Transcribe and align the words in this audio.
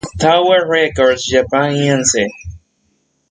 Tower 0.19 0.65
Records 0.67 1.27
Japan 1.29 1.73
Inc. 1.73 2.17